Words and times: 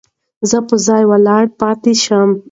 زه 0.49 0.57
په 0.67 0.75
ځای 0.87 1.03
ولاړ 1.11 1.45
پاتې 1.59 1.91
شوم. 2.03 2.31